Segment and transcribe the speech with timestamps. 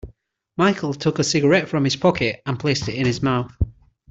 [0.57, 3.53] Michael took a cigarette from his pocket and placed it in his mouth.